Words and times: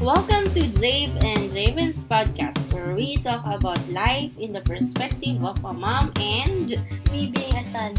Welcome 0.00 0.46
to 0.54 0.62
Jave 0.78 1.14
and 1.24 1.50
Javen's 1.50 2.04
podcast, 2.04 2.58
where 2.70 2.94
we 2.94 3.16
talk 3.18 3.42
about 3.46 3.78
life 3.90 4.30
in 4.38 4.52
the 4.52 4.60
perspective 4.62 5.42
of 5.42 5.58
a 5.64 5.72
mom 5.72 6.12
and 6.22 6.78
Me 7.10 7.30
being 7.34 7.54
a 7.58 7.64
son. 7.74 7.94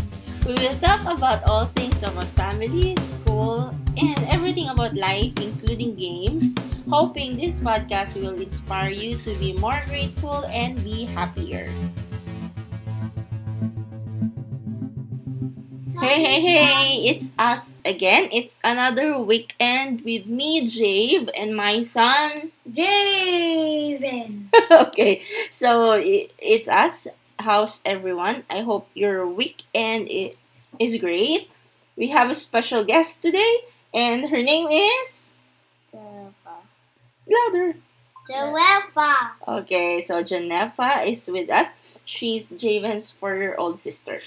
we 0.48 0.54
will 0.56 0.78
talk 0.80 1.04
about 1.04 1.44
all 1.50 1.66
things 1.76 2.00
about 2.04 2.28
family, 2.40 2.96
school, 2.96 3.76
and 4.00 4.20
everything 4.32 4.70
about 4.70 4.96
life, 4.96 5.32
including 5.44 5.96
games. 5.96 6.56
Hoping 6.90 7.36
this 7.36 7.60
podcast 7.60 8.16
will 8.16 8.40
inspire 8.40 8.92
you 8.92 9.18
to 9.20 9.36
be 9.36 9.52
more 9.60 9.84
grateful 9.88 10.46
and 10.48 10.80
be 10.84 11.04
happier. 11.12 11.68
Hey, 16.04 16.20
hey, 16.22 16.42
hey! 16.42 17.08
It's 17.08 17.32
us 17.40 17.78
again. 17.86 18.28
It's 18.34 18.58
another 18.62 19.18
weekend 19.18 20.02
with 20.04 20.26
me, 20.28 20.68
Jave, 20.68 21.30
and 21.32 21.56
my 21.56 21.82
son. 21.84 22.52
Javen. 22.70 24.52
okay, 24.92 25.24
so 25.50 25.96
it's 25.96 26.68
us. 26.68 27.08
How's 27.40 27.80
everyone? 27.86 28.44
I 28.50 28.68
hope 28.68 28.90
your 28.94 29.26
weekend 29.26 30.10
is 30.78 31.00
great. 31.00 31.48
We 31.96 32.10
have 32.10 32.30
a 32.30 32.36
special 32.36 32.84
guest 32.84 33.22
today, 33.22 33.64
and 33.94 34.28
her 34.28 34.44
name 34.44 34.68
is 34.68 35.32
Jennifer. 35.90 36.60
louder. 37.32 37.80
Joefa. 38.30 39.40
Okay, 39.48 40.02
so 40.02 40.22
Genefa 40.22 41.08
is 41.08 41.32
with 41.32 41.50
us. 41.50 41.72
She's 42.04 42.50
Javen's 42.50 43.10
four-year-old 43.10 43.80
sister. 43.80 44.20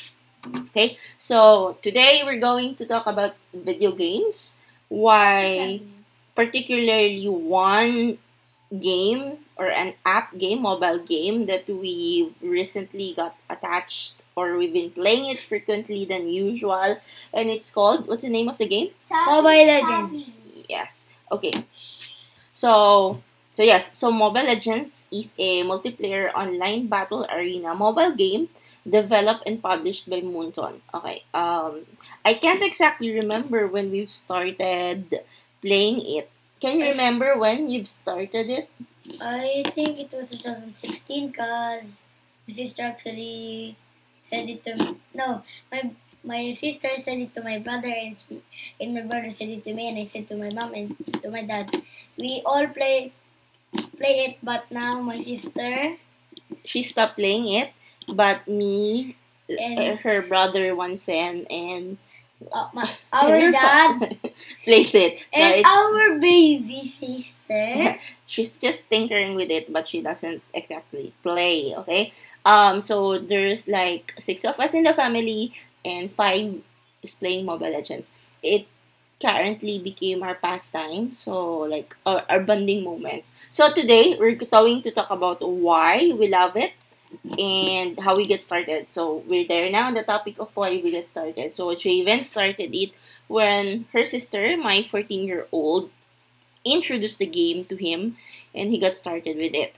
Okay, 0.47 0.99
so 1.19 1.77
today 1.83 2.23
we're 2.25 2.39
going 2.39 2.75
to 2.77 2.87
talk 2.87 3.07
about 3.07 3.35
video 3.53 3.93
games. 3.93 4.55
Why? 4.89 5.81
particularly 6.37 7.25
one 7.27 8.19
game 8.79 9.39
or 9.57 9.73
an 9.73 9.95
app 10.05 10.37
game, 10.37 10.63
mobile 10.63 10.99
game 10.99 11.47
that 11.47 11.67
we 11.67 12.31
recently 12.43 13.15
got 13.17 13.35
attached 13.49 14.23
or 14.37 14.59
we've 14.59 14.73
been 14.75 14.91
playing 14.91 15.25
it 15.33 15.41
frequently 15.41 16.05
than 16.05 16.29
usual. 16.29 17.01
And 17.33 17.49
it's 17.49 17.71
called, 17.71 18.07
what's 18.07 18.23
the 18.23 18.29
name 18.29 18.51
of 18.51 18.59
the 18.59 18.69
game? 18.69 18.91
Mobile 19.11 19.65
Legends. 19.65 20.37
Yes. 20.69 21.07
Okay. 21.33 21.65
So, 22.53 23.23
so 23.55 23.63
yes, 23.63 23.97
so 23.97 24.11
Mobile 24.11 24.45
Legends 24.45 25.09
is 25.11 25.33
a 25.39 25.65
multiplayer 25.65 26.33
online 26.35 26.87
battle 26.87 27.27
arena 27.33 27.75
mobile 27.75 28.15
game 28.15 28.51
developed 28.89 29.43
and 29.47 29.63
published 29.63 30.09
by 30.09 30.21
Moonton. 30.21 30.81
Okay. 30.95 31.25
Um, 31.35 31.87
I 32.25 32.35
can't 32.35 32.63
exactly 32.63 33.13
remember 33.15 33.67
when 33.67 33.91
we 33.91 34.07
started 34.07 35.21
playing 35.63 36.01
it. 36.07 36.31
Can 36.61 36.81
you 36.81 36.87
remember 36.89 37.37
when 37.39 37.69
you've 37.69 37.89
started 37.89 38.49
it? 38.49 38.71
I 39.21 39.63
think 39.75 39.99
it 40.01 40.11
was 40.13 40.31
2016 40.31 41.29
because 41.29 41.87
my 42.47 42.53
sister 42.55 42.83
actually 42.83 43.77
said 44.23 44.49
it 44.51 44.63
to 44.65 44.75
me. 44.77 44.97
No, 45.15 45.43
my 45.71 45.91
my 46.25 46.55
sister 46.55 46.89
said 46.99 47.19
it 47.19 47.35
to 47.35 47.43
my 47.43 47.59
brother 47.59 47.89
and 47.91 48.19
she 48.19 48.43
and 48.81 48.95
my 48.95 49.03
brother 49.03 49.31
said 49.31 49.49
it 49.49 49.63
to 49.65 49.75
me 49.75 49.89
and 49.89 49.99
I 49.99 50.05
said 50.05 50.27
to 50.29 50.37
my 50.37 50.51
mom 50.51 50.75
and 50.75 50.97
to 51.23 51.31
my 51.31 51.43
dad. 51.43 51.71
We 52.19 52.43
all 52.45 52.67
play 52.69 53.13
play 53.99 54.15
it 54.27 54.39
but 54.43 54.71
now 54.71 55.01
my 55.01 55.19
sister 55.21 55.97
She 56.65 56.83
stopped 56.83 57.17
playing 57.17 57.49
it, 57.49 57.73
but 58.09 58.47
me, 58.49 59.17
And- 59.49 59.79
uh, 59.79 59.97
her 60.03 60.23
brother 60.23 60.75
Wansen, 60.75 61.47
and 61.51 61.99
uh, 62.53 62.69
my, 62.75 62.91
and 63.13 63.33
our 63.33 63.51
dad 63.53 64.19
plays 64.65 64.95
it. 64.95 65.19
So 65.33 65.41
and 65.41 65.55
it's 65.61 65.69
our 65.69 66.19
baby 66.19 66.83
sister. 66.87 67.99
She's 68.27 68.57
just 68.57 68.91
tinkering 68.91 69.35
with 69.37 69.51
it 69.51 69.73
but 69.73 69.87
she 69.89 70.03
doesn't 70.03 70.43
exactly 70.53 71.13
play 71.23 71.75
okay? 71.77 72.13
Um 72.45 72.81
so 72.81 73.19
there's 73.19 73.69
like 73.69 74.15
six 74.19 74.45
of 74.45 74.59
us 74.59 74.75
in 74.75 74.83
the 74.83 74.93
family 74.95 75.55
and 75.85 76.11
five 76.11 76.61
is 77.03 77.15
playing 77.15 77.47
mobile 77.47 77.71
legends. 77.71 78.11
It 78.43 78.67
currently 79.23 79.79
became 79.79 80.23
our 80.23 80.35
pastime 80.35 81.15
so 81.15 81.61
like 81.65 81.97
our, 82.05 82.25
our 82.29 82.41
bonding 82.41 82.85
moments. 82.85 83.35
So 83.51 83.73
today 83.73 84.17
we're 84.19 84.35
going 84.35 84.83
to 84.83 84.91
talk 84.91 85.11
about 85.11 85.41
why 85.41 86.13
we 86.19 86.29
love 86.29 86.57
it 86.57 86.73
and 87.39 87.99
how 88.01 88.17
we 88.17 88.27
get 88.27 88.43
started 88.43 88.91
so 88.91 89.23
we're 89.27 89.47
there 89.47 89.71
now 89.71 89.87
on 89.87 89.95
the 89.95 90.03
topic 90.03 90.37
of 90.39 90.51
why 90.55 90.71
we 90.71 90.91
get 90.91 91.07
started 91.09 91.53
so 91.53 91.69
Javen 91.75 92.25
started 92.25 92.75
it 92.75 92.93
when 93.29 93.87
her 93.93 94.05
sister 94.05 94.57
my 94.57 94.83
14 94.83 95.25
year 95.27 95.47
old 95.53 95.91
introduced 96.67 97.19
the 97.19 97.27
game 97.27 97.65
to 97.67 97.77
him 97.77 98.17
and 98.55 98.71
he 98.71 98.79
got 98.79 98.97
started 98.97 99.37
with 99.37 99.55
it. 99.55 99.75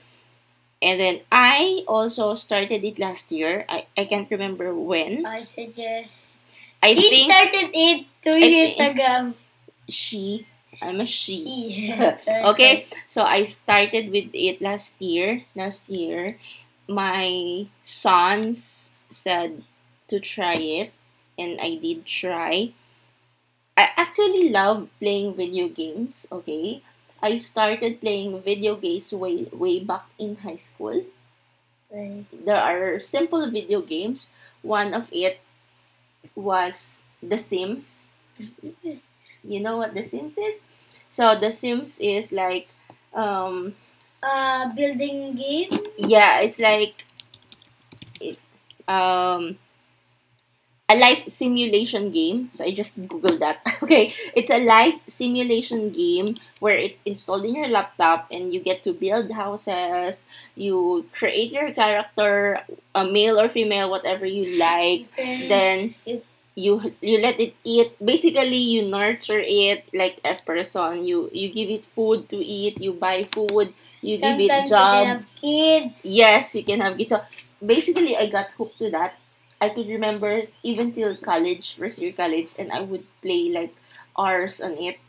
And 0.81 0.99
then 0.99 1.21
I 1.31 1.83
also 1.87 2.33
started 2.35 2.83
it 2.83 2.97
last 2.99 3.31
year. 3.31 3.65
I, 3.69 3.85
I 3.97 4.05
can't 4.05 4.29
remember 4.31 4.73
when. 4.73 5.25
I 5.25 5.43
suggest 5.43 6.35
I 6.81 6.93
he 6.93 7.09
think 7.09 7.31
started 7.31 7.69
it 7.73 8.05
two 8.23 8.37
years 8.39 8.79
ago. 8.79 9.33
she. 9.87 10.47
I'm 10.81 11.01
a 11.01 11.05
she. 11.05 11.43
She. 11.43 11.95
Okay, 12.45 12.85
so 13.09 13.23
I 13.23 13.43
started 13.43 14.11
with 14.11 14.31
it 14.33 14.61
last 14.61 14.95
year. 15.01 15.43
Last 15.53 15.89
year, 15.89 16.39
my 16.89 17.67
sons 17.85 18.95
said 19.09 19.63
to 20.09 20.19
try 20.19 20.55
it, 20.55 20.91
and 21.37 21.61
I 21.61 21.77
did 21.77 22.05
try. 22.05 22.73
I 23.77 23.89
actually 23.95 24.49
love 24.49 24.89
playing 24.99 25.35
video 25.35 25.69
games. 25.69 26.27
Okay, 26.31 26.81
I 27.21 27.37
started 27.37 28.01
playing 28.01 28.41
video 28.41 28.75
games 28.75 29.13
way 29.13 29.47
way 29.53 29.79
back 29.79 30.09
in 30.17 30.35
high 30.41 30.57
school. 30.59 31.05
Right. 31.93 32.25
There 32.33 32.59
are 32.59 32.99
simple 32.99 33.49
video 33.49 33.81
games. 33.81 34.29
One 34.61 34.93
of 34.93 35.09
it 35.13 35.39
was 36.35 37.05
The 37.21 37.37
Sims. 37.37 38.09
You 39.39 39.61
know 39.61 39.77
what 39.77 39.93
The 39.95 40.03
Sims 40.03 40.37
is? 40.37 40.61
So 41.09 41.39
The 41.39 41.51
Sims 41.51 41.99
is 42.03 42.33
like 42.35 42.67
um 43.15 43.75
Uh, 44.21 44.73
building 44.75 45.33
game. 45.35 45.71
yeah, 45.97 46.39
it's 46.41 46.59
like 46.59 47.05
it, 48.21 48.37
um 48.87 49.57
a 50.89 50.95
life 50.97 51.27
simulation 51.27 52.09
game. 52.11 52.49
So 52.51 52.65
I 52.65 52.71
just 52.73 52.97
googled 53.07 53.39
that. 53.39 53.61
Okay, 53.83 54.13
it's 54.35 54.49
a 54.51 54.57
life 54.57 54.95
simulation 55.07 55.89
game 55.91 56.35
where 56.59 56.77
it's 56.77 57.01
installed 57.03 57.45
in 57.45 57.55
your 57.55 57.67
laptop 57.69 58.27
and 58.31 58.51
you 58.53 58.59
get 58.59 58.83
to 58.83 58.93
build 58.93 59.31
houses. 59.31 60.25
You 60.55 61.07
create 61.13 61.51
your 61.51 61.71
character, 61.71 62.59
a 62.95 63.05
male 63.05 63.39
or 63.39 63.47
female, 63.49 63.89
whatever 63.89 64.25
you 64.25 64.57
like. 64.57 65.05
Then, 65.15 65.47
Then 65.47 65.77
It- 66.05 66.25
you 66.65 66.73
you 67.01 67.17
let 67.19 67.39
it 67.39 67.55
eat. 67.63 67.95
Basically, 68.03 68.57
you 68.59 68.81
nurture 68.87 69.39
it 69.39 69.87
like 69.93 70.19
a 70.25 70.35
person. 70.43 71.03
You 71.07 71.29
you 71.31 71.47
give 71.55 71.69
it 71.69 71.85
food 71.87 72.27
to 72.29 72.37
eat. 72.37 72.81
You 72.81 72.93
buy 72.93 73.23
food. 73.23 73.73
You 74.01 74.15
give 74.19 74.39
it 74.39 74.51
sometimes 74.51 74.69
you 74.69 74.75
job. 74.75 74.93
can 74.93 75.07
have 75.07 75.25
kids. 75.39 75.93
Yes, 76.05 76.43
you 76.55 76.63
can 76.63 76.79
have 76.81 76.97
kids. 76.97 77.09
So 77.15 77.21
basically, 77.63 78.15
I 78.17 78.27
got 78.29 78.51
hooked 78.57 78.79
to 78.79 78.91
that. 78.91 79.15
I 79.61 79.69
could 79.69 79.87
remember 79.87 80.43
even 80.63 80.91
till 80.95 81.15
college, 81.19 81.75
first 81.75 81.99
year 81.99 82.13
college, 82.15 82.55
and 82.59 82.71
I 82.71 82.81
would 82.81 83.03
play 83.21 83.51
like 83.51 83.75
hours 84.17 84.59
on 84.61 84.75
it. 84.79 84.99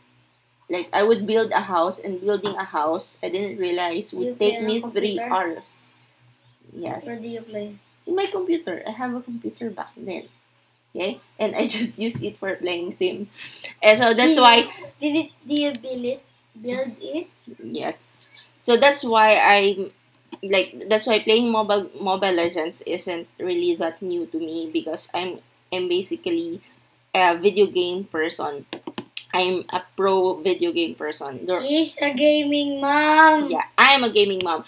Like 0.69 0.89
I 0.93 1.03
would 1.03 1.27
build 1.27 1.51
a 1.51 1.61
house, 1.67 1.99
and 1.99 2.21
building 2.21 2.55
a 2.55 2.63
house, 2.65 3.19
I 3.23 3.29
didn't 3.29 3.59
realize 3.59 4.13
You 4.13 4.19
would 4.31 4.39
take 4.39 4.61
me 4.61 4.81
three 4.81 5.19
hours. 5.19 5.93
Yes, 6.73 7.05
Where 7.05 7.19
do 7.19 7.27
you 7.27 7.41
play? 7.41 7.77
in 8.07 8.15
my 8.15 8.25
computer. 8.27 8.83
I 8.87 8.91
have 8.91 9.13
a 9.15 9.21
computer 9.21 9.69
back 9.69 9.93
then. 9.97 10.29
Okay, 10.91 11.19
and 11.39 11.55
I 11.55 11.67
just 11.71 11.97
use 11.99 12.21
it 12.21 12.37
for 12.37 12.55
playing 12.55 12.91
Sims, 12.91 13.35
and 13.81 13.97
so 13.97 14.13
that's 14.13 14.35
Did 14.35 14.41
why 14.41 14.55
you- 14.67 14.69
Did 14.99 15.15
it? 15.15 15.29
Did 15.47 15.57
you 15.59 15.71
build 15.79 16.05
it? 16.05 16.21
Build 16.61 16.91
it? 17.01 17.27
Yes. 17.63 18.11
So 18.61 18.77
that's 18.77 19.03
why 19.03 19.39
I 19.39 19.89
like 20.43 20.89
that's 20.89 21.07
why 21.07 21.19
playing 21.19 21.49
mobile 21.51 21.89
mobile 21.99 22.33
legends 22.33 22.81
isn't 22.85 23.27
really 23.39 23.75
that 23.79 24.01
new 24.01 24.25
to 24.27 24.37
me 24.37 24.69
because 24.71 25.09
I'm 25.13 25.39
I'm 25.71 25.87
basically 25.87 26.61
a 27.15 27.37
video 27.37 27.67
game 27.67 28.05
person. 28.05 28.65
I'm 29.33 29.63
a 29.71 29.81
pro 29.95 30.35
video 30.43 30.71
game 30.71 30.95
person. 30.95 31.45
There, 31.45 31.61
He's 31.61 31.95
a 32.01 32.13
gaming 32.13 32.81
mom. 32.81 33.49
yeah, 33.49 33.63
I'm 33.77 34.03
a 34.03 34.11
gaming 34.11 34.41
mom. 34.43 34.65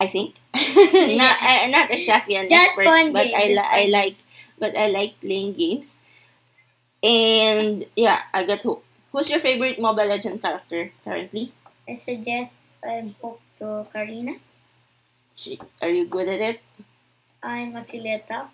I 0.00 0.06
think 0.08 0.36
not 0.54 1.36
uh, 1.42 1.66
not 1.68 1.90
exactly 1.90 2.36
an 2.36 2.48
Just 2.48 2.76
expert, 2.76 3.12
but 3.12 3.24
game, 3.26 3.34
I 3.36 3.44
li- 3.48 3.70
I 3.72 3.84
like 3.88 4.16
but 4.58 4.76
I 4.76 4.88
like 4.88 5.20
playing 5.20 5.54
games. 5.54 6.00
And 7.02 7.86
yeah, 7.96 8.22
I 8.32 8.44
got 8.46 8.62
hooked. 8.62 8.84
Who's 9.12 9.30
your 9.30 9.40
favorite 9.40 9.80
Mobile 9.80 10.06
Legend 10.06 10.42
character 10.42 10.90
currently? 11.04 11.52
I 11.88 12.00
suggest 12.04 12.52
um, 12.84 12.90
I'm 12.90 13.08
hooked 13.22 13.42
to 13.60 13.86
Karina. 13.92 14.36
She, 15.34 15.60
are 15.82 15.88
you 15.88 16.06
good 16.06 16.28
at 16.28 16.40
it? 16.40 16.60
I'm 17.42 17.76
a 17.76 17.82
Sileta. 17.82 18.48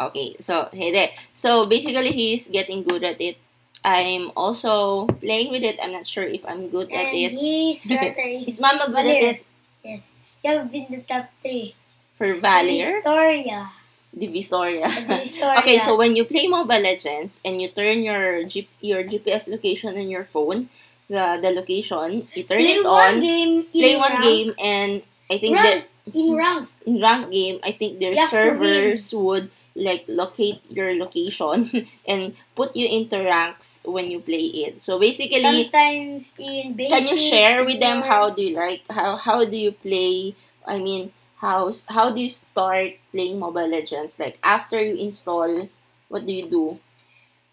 Okay, 0.00 0.34
so 0.40 0.68
hey 0.72 0.90
there. 0.90 1.10
So 1.34 1.66
basically, 1.66 2.10
he's 2.12 2.48
getting 2.48 2.82
good 2.82 3.04
at 3.04 3.20
it. 3.20 3.36
I'm 3.84 4.30
also 4.36 5.06
playing 5.20 5.50
with 5.52 5.62
it. 5.62 5.78
I'm 5.82 5.92
not 5.92 6.06
sure 6.06 6.24
if 6.24 6.44
I'm 6.46 6.68
good 6.68 6.90
at 6.92 7.12
And 7.12 7.16
it. 7.16 7.32
his 7.34 7.82
character 7.88 8.22
is 8.22 8.48
Is 8.48 8.60
Mama 8.60 8.86
good 8.88 9.06
at 9.06 9.22
it 9.22 9.44
Yes. 9.84 10.10
You 10.44 10.50
have 10.58 10.70
been 10.72 10.86
the 10.90 11.02
top 11.02 11.30
three. 11.42 11.74
for 12.16 12.34
Valir? 12.38 13.02
Historia. 13.02 13.70
Divisoria. 14.12 14.88
Divisoria. 15.08 15.58
okay, 15.60 15.78
so 15.78 15.96
when 15.96 16.14
you 16.16 16.24
play 16.24 16.46
Mobile 16.46 16.80
Legends 16.80 17.40
and 17.44 17.60
you 17.62 17.68
turn 17.68 18.02
your 18.04 18.44
G- 18.44 18.68
your 18.80 19.02
GPS 19.04 19.48
location 19.48 19.96
in 19.96 20.08
your 20.12 20.24
phone, 20.24 20.68
the 21.08 21.40
the 21.40 21.50
location, 21.50 22.28
you 22.36 22.44
turn 22.44 22.60
play 22.60 22.76
it 22.80 22.84
one 22.84 23.16
on, 23.16 23.20
game 23.20 23.66
in 23.72 23.80
play 23.80 23.96
one 23.96 24.12
rank. 24.12 24.24
game, 24.24 24.50
and 24.60 24.90
I 25.30 25.38
think 25.38 25.56
Rank. 25.56 25.64
that 25.64 25.88
In 26.12 26.34
rank. 26.36 26.68
in 26.84 27.00
rank 27.00 27.30
game, 27.30 27.56
I 27.62 27.72
think 27.72 28.00
their 28.02 28.12
servers 28.28 29.14
would 29.14 29.48
like 29.78 30.04
locate 30.10 30.60
your 30.68 30.92
location 30.98 31.70
and 32.10 32.34
put 32.58 32.76
you 32.76 32.84
into 32.90 33.16
ranks 33.22 33.80
when 33.88 34.10
you 34.10 34.20
play 34.20 34.68
it. 34.68 34.82
So 34.82 34.98
basically, 35.00 35.40
Sometimes 35.72 36.28
in 36.36 36.74
basic. 36.76 36.92
can 36.92 37.06
you 37.08 37.16
share 37.16 37.64
with 37.64 37.80
them 37.80 38.02
how 38.02 38.28
do 38.34 38.42
you 38.44 38.52
like 38.58 38.82
how 38.92 39.16
how 39.16 39.46
do 39.46 39.56
you 39.56 39.72
play? 39.72 40.34
I 40.66 40.78
mean, 40.78 41.12
how 41.42 41.74
how 41.90 42.14
do 42.14 42.22
you 42.22 42.30
start 42.30 43.02
playing 43.10 43.42
Mobile 43.42 43.66
Legends? 43.66 44.16
Like 44.22 44.38
after 44.46 44.78
you 44.78 44.94
install, 44.94 45.68
what 46.08 46.24
do 46.24 46.32
you 46.32 46.46
do? 46.46 46.78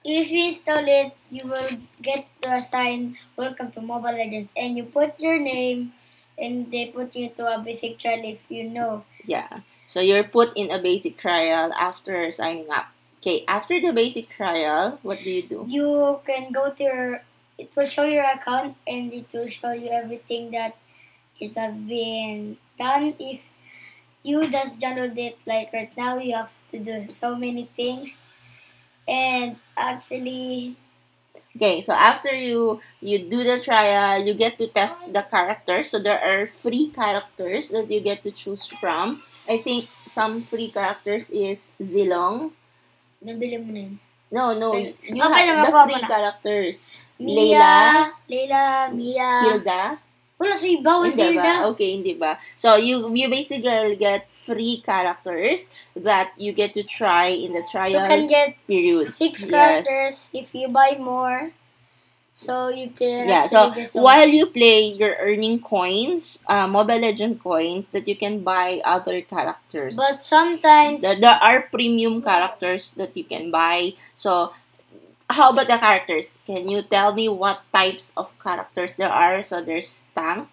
If 0.06 0.30
you 0.30 0.54
install 0.54 0.86
it, 0.86 1.18
you 1.34 1.50
will 1.50 1.76
get 2.00 2.30
to 2.46 2.54
assign 2.54 3.18
Welcome 3.36 3.74
to 3.74 3.82
Mobile 3.82 4.14
Legends, 4.14 4.54
and 4.56 4.78
you 4.78 4.86
put 4.86 5.20
your 5.20 5.42
name, 5.42 5.92
and 6.38 6.72
they 6.72 6.94
put 6.94 7.18
you 7.18 7.34
to 7.36 7.50
a 7.50 7.58
basic 7.58 7.98
trial 7.98 8.22
if 8.24 8.46
you 8.48 8.70
know. 8.70 9.04
Yeah. 9.26 9.66
So 9.90 10.00
you're 10.00 10.24
put 10.24 10.54
in 10.56 10.70
a 10.70 10.78
basic 10.78 11.18
trial 11.18 11.74
after 11.74 12.32
signing 12.32 12.70
up. 12.70 12.94
Okay, 13.20 13.44
after 13.50 13.82
the 13.82 13.92
basic 13.92 14.30
trial, 14.30 15.02
what 15.02 15.20
do 15.26 15.30
you 15.34 15.44
do? 15.44 15.66
You 15.68 16.22
can 16.24 16.54
go 16.54 16.70
to 16.70 16.84
your. 16.84 17.26
It 17.58 17.76
will 17.76 17.90
show 17.90 18.06
your 18.06 18.24
account, 18.24 18.78
and 18.86 19.12
it 19.12 19.34
will 19.34 19.50
show 19.50 19.74
you 19.74 19.90
everything 19.90 20.54
that 20.54 20.78
it 21.42 21.58
has 21.58 21.74
been 21.74 22.56
done. 22.78 23.18
If 23.20 23.49
you 24.24 24.48
just 24.50 24.80
download 24.80 25.18
it, 25.18 25.38
like 25.46 25.72
right 25.74 25.92
now, 25.98 26.18
you 26.18 26.36
have 26.36 26.52
to 26.70 26.80
do 26.80 27.08
so 27.12 27.36
many 27.36 27.70
things, 27.76 28.18
and 29.08 29.58
actually, 29.78 30.78
Okay, 31.56 31.82
so 31.82 31.94
after 31.94 32.30
you 32.34 32.80
you 33.02 33.26
do 33.28 33.44
the 33.44 33.60
trial, 33.60 34.24
you 34.24 34.34
get 34.34 34.58
to 34.60 34.68
test 34.70 35.02
the 35.12 35.24
characters. 35.26 35.90
So 35.90 36.00
there 36.00 36.20
are 36.20 36.48
free 36.48 36.90
characters 36.94 37.70
that 37.74 37.90
you 37.92 38.00
get 38.02 38.24
to 38.24 38.32
choose 38.32 38.66
from. 38.80 39.24
I 39.50 39.58
think 39.58 39.90
some 40.06 40.46
free 40.46 40.70
characters 40.72 41.32
is 41.34 41.76
Zilong. 41.82 42.54
nabili 43.20 43.58
mo 43.60 43.70
na 43.74 43.82
yun. 43.82 44.00
No, 44.32 44.44
no, 44.54 44.78
you 44.78 44.94
okay, 45.26 45.48
have 45.50 45.66
the 45.66 45.74
free 45.84 46.02
characters. 46.06 46.94
Mia, 47.20 48.14
Leila, 48.30 48.94
Mia. 48.94 49.32
Hilda. 49.42 49.98
Wala 50.40 50.56
sa 50.56 50.68
iba, 50.72 50.92
wala 50.96 51.12
Hindi 51.12 51.36
ba? 51.36 51.44
Hilda. 51.44 51.54
Okay, 51.76 51.90
hindi 52.00 52.14
ba? 52.16 52.32
So, 52.56 52.80
you 52.80 53.12
you 53.12 53.28
basically 53.28 54.00
get 54.00 54.32
free 54.32 54.80
characters 54.80 55.68
that 56.00 56.32
you 56.40 56.56
get 56.56 56.72
to 56.80 56.84
try 56.88 57.28
in 57.28 57.52
the 57.54 57.64
trial. 57.68 57.92
You 57.92 58.02
can 58.08 58.24
get 58.32 58.56
period. 58.64 59.12
six 59.12 59.44
Yes. 59.44 59.52
characters 59.52 60.18
if 60.32 60.48
you 60.56 60.72
buy 60.72 60.96
more. 60.96 61.52
So 62.40 62.72
you 62.72 62.96
can 62.96 63.28
yeah, 63.28 63.44
so 63.52 63.76
while 64.00 64.32
you 64.32 64.48
play, 64.48 64.96
you're 64.96 65.20
earning 65.20 65.60
coins, 65.60 66.40
uh, 66.48 66.72
Mobile 66.72 67.04
Legend 67.04 67.44
coins 67.44 67.92
that 67.92 68.08
you 68.08 68.16
can 68.16 68.48
buy 68.48 68.80
other 68.88 69.20
characters. 69.20 70.00
But 70.00 70.24
sometimes 70.24 71.04
there, 71.04 71.20
there 71.20 71.36
are 71.36 71.68
premium 71.68 72.24
characters 72.24 72.96
that 72.96 73.12
you 73.20 73.28
can 73.28 73.52
buy. 73.52 74.00
So, 74.16 74.56
how 75.30 75.52
about 75.52 75.68
the 75.68 75.78
characters? 75.78 76.42
Can 76.46 76.68
you 76.68 76.82
tell 76.82 77.14
me 77.14 77.30
what 77.30 77.62
types 77.74 78.14
of 78.18 78.32
characters 78.40 78.94
there 78.98 79.10
are? 79.12 79.42
So, 79.44 79.62
there's 79.62 80.06
Tank. 80.16 80.48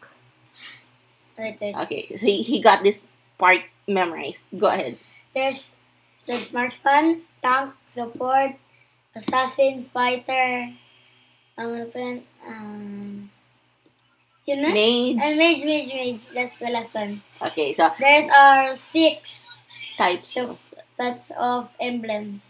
Okay, 1.38 2.08
so 2.16 2.24
he, 2.24 2.42
he 2.42 2.60
got 2.60 2.82
this 2.82 3.06
part 3.36 3.60
memorized. 3.86 4.44
Go 4.56 4.68
ahead. 4.68 4.98
there's 5.34 5.72
there's 6.26 6.52
marksman, 6.52 7.22
tank, 7.42 7.74
support, 7.86 8.56
assassin, 9.14 9.84
fighter. 9.92 10.72
Um, 11.60 11.68
ano 11.76 11.84
pa 11.92 11.98
yan? 12.00 12.18
Um, 12.40 13.30
yun 14.48 14.58
na? 14.64 14.72
Mage. 14.72 15.20
And 15.20 15.36
mage, 15.36 15.62
mage, 15.64 15.92
mage. 15.92 16.24
That's 16.32 16.56
the 16.56 16.70
last 16.72 16.92
one. 16.96 17.20
Okay, 17.52 17.72
so 17.76 17.92
There's 18.00 18.28
our 18.32 18.72
six 18.76 19.44
types. 20.00 20.32
So- 20.32 20.58
types 20.96 21.28
of 21.36 21.68
emblems. 21.78 22.40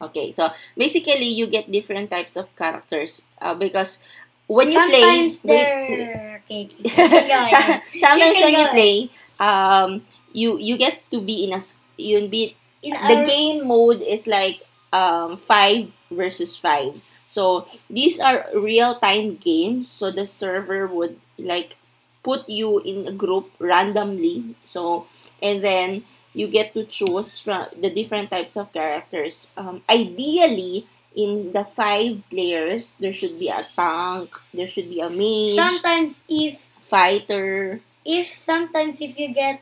Okay, 0.00 0.32
so 0.32 0.50
basically 0.76 1.26
you 1.26 1.46
get 1.46 1.70
different 1.70 2.10
types 2.10 2.36
of 2.36 2.54
characters 2.56 3.22
uh, 3.42 3.54
because 3.54 3.98
when 4.46 4.70
you 4.70 4.78
Sometimes 4.78 5.38
play, 5.38 5.42
they're 5.44 6.42
okay. 6.46 6.66
keep 6.66 6.94
going. 7.26 7.82
sometimes 7.82 8.38
You 8.38 8.44
when 8.44 8.54
you 8.54 8.66
play, 8.68 8.94
um, 9.40 10.06
you 10.32 10.58
you 10.58 10.76
get 10.78 11.02
to 11.10 11.20
be 11.20 11.44
in 11.44 11.52
a 11.52 11.60
you 11.98 12.28
be 12.28 12.54
In 12.82 12.94
the 12.94 13.18
our- 13.18 13.26
game 13.26 13.66
mode 13.66 14.00
is 14.02 14.26
like 14.26 14.62
um 14.92 15.36
five 15.36 15.90
versus 16.10 16.56
five. 16.56 16.94
So 17.26 17.66
these 17.90 18.20
are 18.20 18.46
real 18.54 18.96
time 19.02 19.36
games. 19.36 19.90
So 19.90 20.10
the 20.10 20.26
server 20.26 20.86
would 20.86 21.18
like 21.38 21.76
put 22.22 22.48
you 22.48 22.78
in 22.80 23.06
a 23.06 23.12
group 23.12 23.50
randomly. 23.58 24.54
So 24.64 25.06
and 25.42 25.62
then 25.62 26.04
you 26.34 26.48
get 26.48 26.74
to 26.74 26.84
choose 26.84 27.38
from 27.38 27.66
the 27.80 27.90
different 27.90 28.30
types 28.30 28.56
of 28.56 28.72
characters. 28.72 29.50
Um, 29.56 29.82
ideally, 29.88 30.86
in 31.16 31.52
the 31.52 31.64
five 31.64 32.22
players, 32.30 32.96
there 32.98 33.12
should 33.12 33.38
be 33.38 33.48
a 33.48 33.66
tank, 33.76 34.30
there 34.54 34.66
should 34.68 34.88
be 34.88 35.00
a 35.00 35.10
mage, 35.10 35.56
Sometimes 35.56 36.20
if 36.28 36.58
fighter. 36.88 37.80
if 38.04 38.28
sometimes 38.32 39.00
if 39.00 39.18
you 39.18 39.32
get 39.34 39.60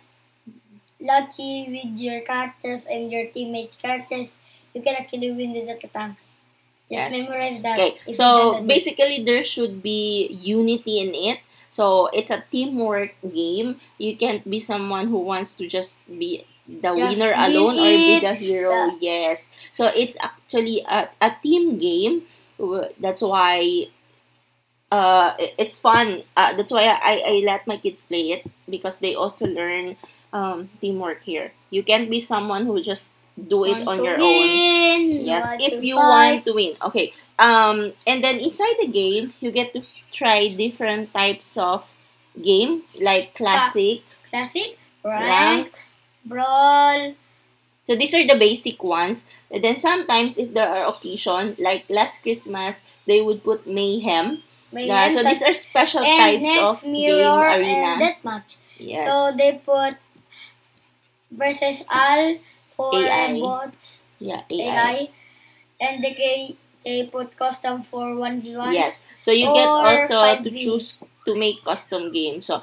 lucky 1.00 1.66
with 1.68 2.00
your 2.00 2.20
characters 2.22 2.84
and 2.86 3.12
your 3.12 3.26
teammates' 3.28 3.76
characters, 3.76 4.36
you 4.74 4.82
can 4.82 4.94
actually 4.96 5.30
win 5.32 5.52
with 5.52 5.80
the 5.80 5.88
tank. 5.88 6.16
Yes. 6.88 7.12
Just 7.12 7.28
memorize 7.30 7.62
that. 7.62 7.78
Okay, 7.80 8.12
so 8.12 8.62
basically 8.62 9.24
there 9.24 9.42
should 9.42 9.82
be 9.82 10.28
unity 10.30 11.00
in 11.00 11.14
it. 11.14 11.40
So 11.70 12.06
it's 12.12 12.30
a 12.30 12.44
teamwork 12.50 13.14
game. 13.22 13.80
You 13.98 14.16
can't 14.16 14.48
be 14.48 14.60
someone 14.60 15.08
who 15.08 15.18
wants 15.18 15.54
to 15.54 15.66
just 15.66 15.98
be 16.06 16.46
the 16.68 16.94
Just 16.94 17.18
winner 17.18 17.34
win 17.36 17.50
alone 17.50 17.78
or 17.78 17.90
be 17.90 18.20
the 18.20 18.34
hero. 18.34 18.90
Yes. 19.00 19.50
So 19.72 19.86
it's 19.94 20.16
actually 20.20 20.82
a, 20.88 21.08
a 21.20 21.32
team 21.42 21.78
game. 21.78 22.22
That's 23.00 23.22
why 23.22 23.86
uh 24.90 25.34
it's 25.58 25.78
fun. 25.78 26.22
Uh, 26.36 26.54
that's 26.56 26.70
why 26.70 26.86
I, 26.86 27.22
I 27.26 27.42
let 27.44 27.66
my 27.66 27.76
kids 27.76 28.02
play 28.02 28.32
it 28.32 28.46
because 28.68 28.98
they 29.00 29.14
also 29.14 29.46
learn 29.46 29.96
um 30.32 30.70
teamwork 30.80 31.22
here. 31.22 31.52
You 31.70 31.82
can't 31.82 32.10
be 32.10 32.20
someone 32.20 32.66
who 32.66 32.80
just 32.82 33.16
do 33.36 33.64
it 33.64 33.84
Want 33.84 33.88
on 33.88 34.04
your 34.04 34.18
own. 34.20 35.10
Yes, 35.26 35.44
want 35.44 35.60
if 35.62 35.82
you 35.82 35.96
fight. 35.96 36.08
want 36.08 36.44
to 36.46 36.52
win. 36.52 36.74
Okay. 36.82 37.12
Um, 37.38 37.92
and 38.06 38.24
then 38.24 38.38
inside 38.38 38.74
the 38.80 38.88
game, 38.88 39.34
you 39.40 39.50
get 39.50 39.72
to 39.74 39.82
try 40.12 40.48
different 40.48 41.12
types 41.12 41.56
of 41.58 41.84
game, 42.40 42.82
like 43.00 43.34
classic, 43.34 44.02
classic, 44.30 44.78
rank. 45.04 45.26
rank, 45.28 45.72
brawl, 46.26 47.14
So 47.86 47.96
these 47.96 48.14
are 48.14 48.26
the 48.26 48.36
basic 48.38 48.82
ones. 48.82 49.26
And 49.50 49.64
then 49.64 49.76
sometimes, 49.78 50.38
if 50.38 50.52
there 50.54 50.68
are 50.68 50.88
occasion, 50.90 51.56
like 51.58 51.84
last 51.88 52.22
Christmas, 52.22 52.84
they 53.06 53.22
would 53.22 53.44
put 53.44 53.66
mayhem. 53.66 54.42
may 54.72 54.86
Yeah, 54.86 55.10
so 55.14 55.22
these 55.22 55.42
are 55.42 55.52
special 55.54 56.02
types 56.04 56.42
next 56.42 56.62
of 56.62 56.82
game 56.82 56.92
mirror 56.92 57.46
arena. 57.50 57.94
and 57.96 58.02
deathmatch. 58.02 58.58
yes. 58.78 59.06
So 59.08 59.32
they 59.36 59.60
put 59.64 59.96
versus 61.30 61.82
all 61.90 62.36
for 62.76 62.94
AI. 62.94 63.40
bots 63.40 64.02
yeah, 64.18 64.42
AI. 64.50 64.64
AI. 64.66 65.08
and 65.80 66.02
they 66.04 66.56
they 66.84 67.06
put 67.06 67.36
custom 67.36 67.82
for 67.82 68.14
one 68.16 68.40
v 68.40 68.56
one. 68.56 68.72
Yes. 68.72 69.06
So 69.18 69.30
you 69.32 69.46
get 69.52 69.66
also 69.66 70.14
to 70.42 70.50
5V. 70.50 70.56
choose 70.64 70.94
to 71.26 71.34
make 71.34 71.64
custom 71.64 72.12
games. 72.12 72.46
So 72.46 72.62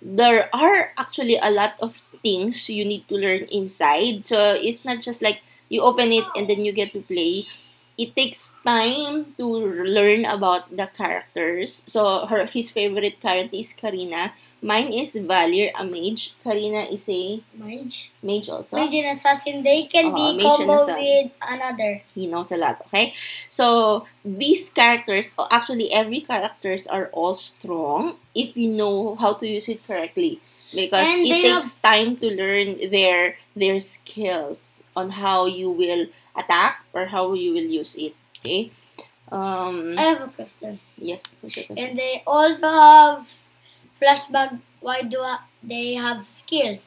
there 0.00 0.48
are 0.54 0.92
actually 0.96 1.36
a 1.42 1.50
lot 1.50 1.74
of 1.80 2.00
things 2.22 2.68
you 2.68 2.84
need 2.84 3.08
to 3.08 3.16
learn 3.16 3.44
inside. 3.50 4.24
So 4.24 4.54
it's 4.54 4.84
not 4.84 5.02
just 5.02 5.20
like 5.22 5.40
you 5.68 5.82
open 5.82 6.12
it 6.12 6.24
and 6.36 6.48
then 6.48 6.64
you 6.64 6.72
get 6.72 6.92
to 6.92 7.02
play. 7.02 7.48
It 7.96 8.16
takes 8.16 8.54
time 8.66 9.34
to 9.38 9.46
learn 9.86 10.24
about 10.24 10.74
the 10.74 10.90
characters. 10.90 11.84
So 11.86 12.26
her 12.26 12.46
his 12.46 12.70
favorite 12.70 13.20
character 13.20 13.54
is 13.56 13.72
Karina. 13.72 14.34
Mine 14.64 14.90
is 14.96 15.14
Valir, 15.14 15.70
a 15.78 15.84
mage. 15.84 16.32
Karina 16.42 16.88
is 16.90 17.06
a 17.08 17.38
Mage. 17.54 18.12
mage 18.22 18.48
also. 18.48 18.76
Mage 18.76 18.94
and 18.94 19.12
assassin, 19.16 19.62
they 19.62 19.84
can 19.84 20.10
Oo, 20.10 20.16
be 20.16 20.42
combo 20.42 20.86
with 20.88 21.30
another. 21.44 22.02
he 22.14 22.26
knows 22.26 22.50
a 22.50 22.56
lot 22.56 22.80
okay 22.88 23.12
so 23.50 24.06
these 24.24 24.70
characters 24.70 25.32
oh, 25.38 25.46
actually 25.50 25.92
every 25.92 26.20
characters 26.20 26.86
are 26.86 27.08
all 27.12 27.34
strong 27.34 28.16
if 28.34 28.56
you 28.56 28.68
know 28.70 29.14
how 29.16 29.32
to 29.34 29.46
use 29.46 29.68
it 29.68 29.84
correctly 29.86 30.40
because 30.74 31.06
And 31.06 31.26
it 31.26 31.42
takes 31.42 31.76
time 31.76 32.16
to 32.18 32.26
learn 32.32 32.78
their 32.90 33.36
their 33.54 33.78
skills 33.80 34.82
on 34.96 35.10
how 35.10 35.46
you 35.46 35.70
will 35.70 36.06
attack 36.36 36.84
or 36.92 37.06
how 37.06 37.34
you 37.34 37.52
will 37.52 37.66
use 37.68 37.96
it. 37.96 38.14
Okay. 38.40 38.70
Um. 39.32 39.96
I 39.98 40.02
have 40.14 40.22
a 40.22 40.28
question. 40.28 40.80
Yes. 40.98 41.34
question? 41.40 41.76
And 41.78 41.98
they 41.98 42.22
also 42.26 42.68
have 42.68 43.26
flashback. 44.00 44.60
Why 44.80 45.02
do 45.02 45.20
I, 45.20 45.38
they 45.62 45.94
have 45.94 46.26
skills? 46.34 46.86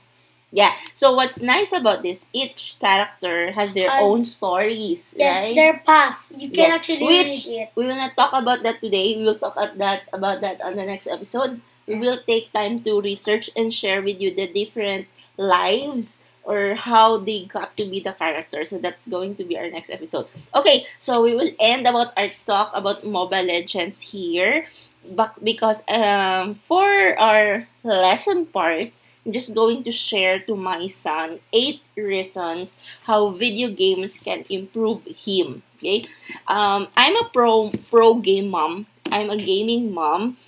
Yeah. 0.51 0.71
So 0.93 1.13
what's 1.15 1.41
nice 1.41 1.73
about 1.73 2.03
this? 2.03 2.27
Each 2.31 2.77
character 2.79 3.51
has 3.51 3.73
their 3.73 3.89
Has- 3.89 4.03
own 4.03 4.23
stories, 4.23 5.15
Yes, 5.17 5.43
right? 5.43 5.55
their 5.55 5.81
past. 5.85 6.31
You 6.31 6.47
can 6.49 6.71
Yes, 6.71 6.75
actually 6.75 7.03
which- 7.03 7.45
read 7.51 7.61
it. 7.67 7.69
we 7.75 7.85
will 7.85 7.95
not 7.99 8.15
talk 8.15 8.31
about 8.33 8.63
that 8.63 8.79
today. 8.79 9.17
We 9.17 9.25
will 9.25 9.39
talk 9.39 9.57
at 9.57 9.77
that 9.79 10.03
about 10.13 10.39
that 10.41 10.61
on 10.61 10.75
the 10.77 10.85
next 10.85 11.07
episode. 11.07 11.59
We 11.87 11.99
will 11.99 12.19
take 12.27 12.53
time 12.53 12.79
to 12.83 13.01
research 13.01 13.49
and 13.55 13.73
share 13.73 14.01
with 14.01 14.21
you 14.21 14.31
the 14.33 14.47
different 14.47 15.07
lives 15.37 16.23
or 16.47 16.79
how 16.79 17.19
they 17.19 17.43
got 17.43 17.75
to 17.75 17.83
be 17.83 17.99
the 17.99 18.15
character. 18.15 18.63
So 18.63 18.79
that's 18.79 19.05
going 19.07 19.35
to 19.35 19.43
be 19.43 19.59
our 19.59 19.69
next 19.69 19.91
episode. 19.91 20.31
Okay, 20.55 20.87
so 20.97 21.21
we 21.21 21.35
will 21.35 21.51
end 21.59 21.85
about 21.85 22.15
our 22.15 22.31
talk 22.47 22.71
about 22.73 23.03
Mobile 23.03 23.43
Legends 23.43 23.99
here. 23.99 24.65
But 25.03 25.35
because 25.43 25.83
um 25.91 26.55
for 26.55 26.87
our 27.19 27.67
lesson 27.83 28.47
part, 28.47 28.95
I'm 29.27 29.35
just 29.35 29.51
going 29.51 29.83
to 29.83 29.91
share 29.91 30.39
to 30.47 30.55
my 30.55 30.87
son 30.87 31.43
eight 31.51 31.83
reasons 31.99 32.79
how 33.03 33.35
video 33.35 33.67
games 33.67 34.15
can 34.19 34.47
improve 34.47 35.03
him. 35.03 35.63
Okay, 35.77 36.07
um, 36.47 36.87
I'm 36.95 37.15
a 37.19 37.27
pro 37.29 37.69
pro 37.91 38.15
game 38.23 38.49
mom. 38.49 38.87
I'm 39.11 39.29
a 39.29 39.37
gaming 39.37 39.93
mom 39.93 40.39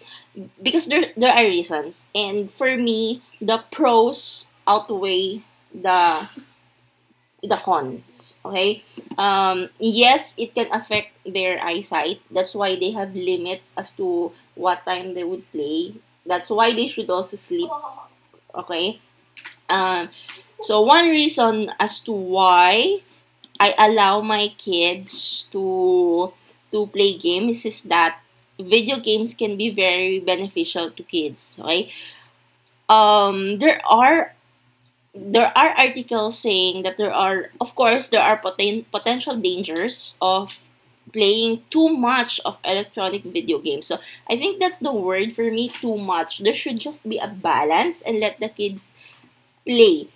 because 0.64 0.88
there 0.88 1.12
there 1.20 1.36
are 1.36 1.44
reasons, 1.44 2.08
and 2.16 2.48
for 2.48 2.76
me, 2.80 3.22
the 3.44 3.64
pros 3.72 4.48
outweigh 4.68 5.44
the 5.82 6.28
the 7.44 7.56
cons. 7.56 8.38
Okay, 8.44 8.84
um, 9.18 9.70
yes, 9.80 10.36
it 10.38 10.54
can 10.54 10.68
affect 10.72 11.16
their 11.26 11.62
eyesight. 11.64 12.20
That's 12.32 12.54
why 12.56 12.76
they 12.76 12.92
have 12.92 13.16
limits 13.16 13.74
as 13.78 13.94
to 13.96 14.32
what 14.56 14.86
time 14.86 15.14
they 15.14 15.24
would 15.24 15.50
play. 15.52 15.96
That's 16.26 16.50
why 16.50 16.74
they 16.74 16.88
should 16.88 17.10
also 17.10 17.38
sleep 17.38 17.70
okay 18.56 19.00
um 19.70 20.10
so 20.62 20.82
one 20.82 21.10
reason 21.10 21.72
as 21.80 22.00
to 22.00 22.12
why 22.12 23.00
i 23.60 23.76
allow 23.80 24.22
my 24.22 24.50
kids 24.58 25.48
to 25.52 26.34
to 26.72 26.88
play 26.88 27.18
games 27.18 27.66
is 27.66 27.84
that 27.84 28.20
video 28.60 29.00
games 29.00 29.34
can 29.36 29.58
be 29.58 29.70
very 29.70 30.20
beneficial 30.20 30.92
to 30.92 31.04
kids 31.04 31.60
okay 31.62 31.92
um 32.90 33.60
there 33.60 33.82
are 33.86 34.34
there 35.14 35.52
are 35.58 35.70
articles 35.78 36.38
saying 36.38 36.84
that 36.84 36.98
there 36.98 37.14
are 37.14 37.50
of 37.60 37.74
course 37.76 38.10
there 38.10 38.22
are 38.22 38.40
poten- 38.40 38.86
potential 38.92 39.36
dangers 39.36 40.18
of 40.22 40.60
playing 41.12 41.64
too 41.72 41.90
much 41.90 42.40
of 42.46 42.58
electronic 42.64 43.24
video 43.24 43.58
games 43.58 43.88
so 43.88 43.98
I 44.30 44.38
think 44.38 44.60
that's 44.60 44.78
the 44.80 44.94
word 44.94 45.34
for 45.36 45.50
me 45.50 45.70
too 45.70 45.98
much. 45.98 46.40
There 46.40 46.54
should 46.54 46.80
just 46.80 47.08
be 47.10 47.18
a 47.18 47.28
balance 47.28 48.02
and 48.04 48.20
let 48.20 48.40
the 48.40 48.50
kids 48.50 48.94
play. 49.66 50.08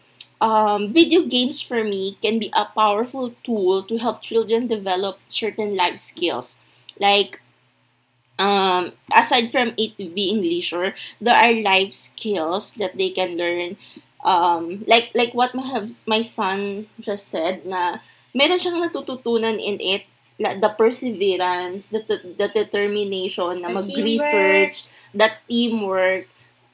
Um, 0.41 0.93
video 0.93 1.23
games 1.25 1.61
for 1.61 1.83
me 1.83 2.17
can 2.21 2.39
be 2.39 2.51
a 2.53 2.65
powerful 2.65 3.35
tool 3.43 3.83
to 3.83 3.97
help 3.97 4.21
children 4.21 4.67
develop 4.67 5.19
certain 5.27 5.75
life 5.75 5.99
skills. 5.99 6.59
Like, 6.99 7.41
um, 8.39 8.91
aside 9.15 9.51
from 9.51 9.73
it 9.77 9.95
being 10.15 10.41
leisure, 10.41 10.95
there 11.21 11.35
are 11.35 11.53
life 11.53 11.93
skills 11.93 12.73
that 12.75 12.97
they 12.97 13.09
can 13.09 13.37
learn. 13.37 13.77
Um, 14.23 14.83
like 14.87 15.11
like 15.13 15.33
what 15.35 15.53
my 15.53 15.67
have 15.67 15.91
my 16.07 16.21
son 16.23 16.87
just 16.99 17.27
said 17.27 17.67
na 17.67 17.99
meron 18.31 18.55
siyang 18.59 18.79
natututunan 18.79 19.59
in 19.59 19.77
it 19.83 20.07
la- 20.39 20.55
the 20.57 20.71
perseverance, 20.73 21.91
the, 21.91 22.01
the, 22.07 22.17
the 22.39 22.47
determination 22.49 23.61
na 23.61 23.69
mag-research, 23.69 24.87
that 25.13 25.43
teamwork, 25.47 26.27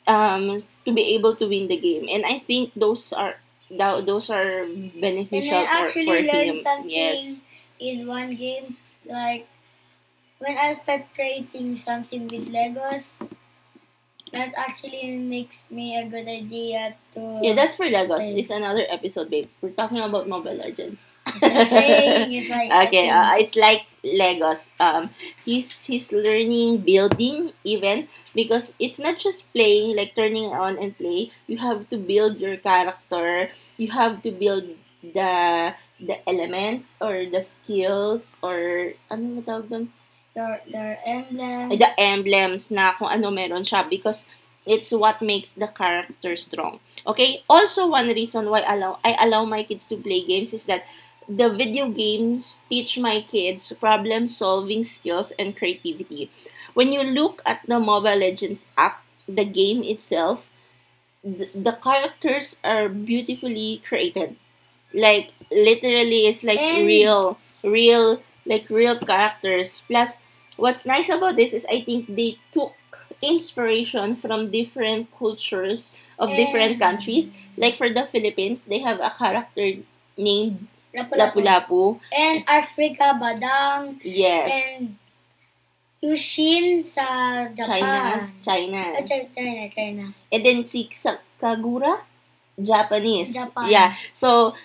um, 0.07 0.59
to 0.85 0.91
be 0.93 1.15
able 1.15 1.35
to 1.35 1.47
win 1.47 1.67
the 1.67 1.77
game. 1.77 2.07
And 2.09 2.25
I 2.25 2.39
think 2.39 2.71
those 2.75 3.13
are 3.13 3.35
tho- 3.69 4.01
those 4.01 4.29
are 4.29 4.63
And 4.63 4.91
beneficial 5.01 5.59
I 5.59 5.65
for, 5.65 5.85
actually 5.85 6.05
for 6.05 6.17
him. 6.17 6.27
learned 6.27 6.59
something 6.59 6.89
Yes. 6.89 7.41
in 7.79 8.07
one 8.07 8.35
game. 8.35 8.77
Like 9.05 9.47
when 10.39 10.57
I 10.57 10.73
start 10.73 11.05
creating 11.15 11.77
something 11.77 12.27
with 12.27 12.47
Legos, 12.51 13.13
that 14.31 14.53
actually 14.57 15.15
makes 15.17 15.63
me 15.69 15.97
a 15.97 16.05
good 16.07 16.27
idea 16.27 16.95
to. 17.15 17.39
Yeah, 17.41 17.53
that's 17.55 17.75
for 17.75 17.85
Legos. 17.85 18.21
Okay. 18.23 18.39
It's 18.41 18.51
another 18.51 18.85
episode, 18.89 19.29
babe. 19.29 19.49
We're 19.61 19.75
talking 19.75 19.99
about 19.99 20.27
Mobile 20.27 20.55
Legends. 20.55 20.99
It's 21.29 21.41
like 21.71 22.87
okay, 22.89 23.09
uh, 23.09 23.37
it's 23.37 23.55
like 23.55 23.85
Legos. 24.03 24.69
Um, 24.79 25.11
he's 25.45 25.69
he's 25.85 26.11
learning 26.11 26.81
building 26.81 27.53
even 27.63 28.07
because 28.33 28.73
it's 28.79 28.99
not 28.99 29.19
just 29.19 29.51
playing 29.53 29.95
like 29.95 30.15
turning 30.15 30.49
on 30.49 30.77
and 30.79 30.97
play. 30.97 31.31
You 31.47 31.57
have 31.57 31.89
to 31.89 31.97
build 31.97 32.39
your 32.39 32.57
character. 32.57 33.49
You 33.77 33.89
have 33.93 34.23
to 34.23 34.31
build 34.31 34.73
the 35.03 35.75
the 35.99 36.17
elements 36.27 36.95
or 37.01 37.27
the 37.29 37.41
skills 37.41 38.39
or 38.41 38.93
ano 39.11 39.23
mo 39.37 39.41
tawag 39.43 39.67
doon? 39.69 39.85
Their 40.35 40.61
their 40.69 40.99
emblems. 41.05 41.77
the 41.79 41.89
emblems 41.99 42.63
na 42.71 42.93
kung 42.93 43.09
ano 43.09 43.31
meron 43.31 43.63
siya 43.65 43.87
because 43.89 44.27
it's 44.65 44.91
what 44.93 45.21
makes 45.21 45.53
the 45.53 45.67
character 45.67 46.35
strong. 46.35 46.79
Okay? 47.07 47.43
Also 47.49 47.87
one 47.89 48.07
reason 48.13 48.49
why 48.49 48.61
allow 48.67 48.99
I 49.03 49.17
allow 49.19 49.45
my 49.45 49.63
kids 49.63 49.87
to 49.89 49.97
play 49.97 50.21
games 50.23 50.53
is 50.53 50.65
that 50.69 50.85
the 51.29 51.49
video 51.49 51.89
games 51.89 52.61
teach 52.69 52.97
my 52.97 53.21
kids 53.21 53.71
problem 53.79 54.27
solving 54.27 54.83
skills 54.83 55.33
and 55.37 55.55
creativity. 55.57 56.29
When 56.73 56.93
you 56.93 57.01
look 57.03 57.41
at 57.45 57.61
the 57.67 57.79
Mobile 57.79 58.17
Legends 58.17 58.67
app, 58.77 59.01
the 59.27 59.45
game 59.45 59.83
itself, 59.83 60.45
the, 61.23 61.49
the 61.53 61.73
characters 61.73 62.59
are 62.63 62.89
beautifully 62.89 63.81
created. 63.87 64.35
Like 64.93 65.33
literally 65.51 66.27
it's 66.27 66.43
like 66.43 66.59
And- 66.59 66.85
real 66.87 67.37
real 67.63 68.21
like 68.49 68.65
real 68.69 68.97
characters. 68.99 69.85
Plus 69.87 70.19
what's 70.57 70.85
nice 70.85 71.07
about 71.13 71.37
this 71.37 71.53
is 71.53 71.63
I 71.69 71.81
think 71.85 72.09
they 72.09 72.41
took 72.51 72.73
inspiration 73.21 74.15
from 74.17 74.49
different 74.51 75.07
cultures 75.17 75.95
of 76.17 76.31
different 76.33 76.79
countries. 76.79 77.31
Like 77.55 77.75
for 77.77 77.89
the 77.93 78.07
Philippines, 78.11 78.65
they 78.65 78.79
have 78.79 78.99
a 78.99 79.11
character 79.13 79.83
named 80.17 80.67
Lapu-lapu. 80.95 81.99
And 82.15 82.43
Africa, 82.47 83.13
Badang, 83.21 83.99
Yes. 84.03 84.49
and 84.49 84.95
Yushin 86.01 86.79
sa 86.83 87.47
China. 87.51 87.51
Japan. 87.51 88.17
China. 88.41 88.81
Ah, 88.95 89.03
Chi- 89.03 89.29
China, 89.35 89.63
China. 89.67 90.03
And 90.31 90.41
then 90.45 90.63
si 90.63 90.87
Sa- 90.95 91.19
Kagura, 91.41 92.07
Japanese. 92.55 93.33
Japan. 93.35 93.67
Yeah. 93.67 93.95
So 94.15 94.55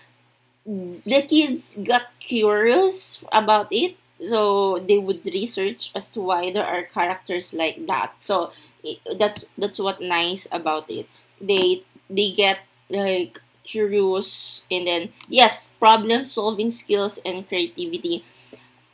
the 0.67 1.23
kids 1.29 1.77
got 1.85 2.09
curious 2.21 3.23
about 3.33 3.69
it. 3.71 3.97
So 4.21 4.79
they 4.79 4.99
would 4.99 5.27
research 5.27 5.91
as 5.95 6.09
to 6.11 6.21
why 6.21 6.53
there 6.53 6.65
are 6.65 6.83
characters 6.85 7.53
like 7.53 7.87
that. 7.87 8.15
So 8.21 8.53
i 8.85 8.97
that's 9.19 9.45
that's 9.59 9.79
what 9.79 10.01
nice 10.01 10.47
about 10.53 10.89
it. 10.91 11.09
They 11.41 11.83
they 12.09 12.33
get 12.33 12.61
like 12.89 13.41
curious 13.65 14.63
and 14.71 14.87
then 14.87 15.03
yes, 15.29 15.73
problem 15.81 16.25
solving 16.25 16.71
skills 16.71 17.19
and 17.25 17.47
creativity. 17.49 18.25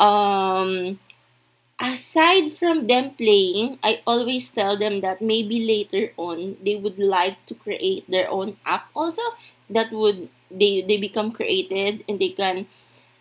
Um 0.00 0.99
aside 1.81 2.53
from 2.55 2.87
them 2.87 3.15
playing, 3.17 3.79
I 3.83 4.03
always 4.07 4.50
tell 4.53 4.77
them 4.79 5.00
that 5.00 5.21
maybe 5.23 5.65
later 5.67 6.12
on 6.17 6.57
they 6.65 6.77
would 6.77 6.99
like 6.99 7.45
to 7.47 7.55
create 7.55 8.05
their 8.11 8.31
own 8.31 8.57
app 8.67 8.89
also 8.95 9.23
that 9.71 9.91
would 9.93 10.29
they 10.50 10.83
they 10.83 10.97
become 10.99 11.33
creative 11.33 12.02
and 12.09 12.19
they 12.21 12.30
can 12.30 12.66